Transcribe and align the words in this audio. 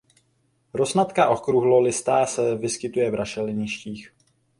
Rosnatka 0.73 1.29
okrouhlolistá 1.29 2.25
se 2.25 2.55
vyskytuje 2.55 3.11
v 3.11 3.15
rašeliništích. 3.15 4.13